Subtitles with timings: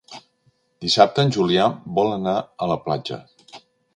[0.85, 1.67] Dissabte en Julià
[2.01, 2.35] vol anar
[2.67, 3.23] a la platja.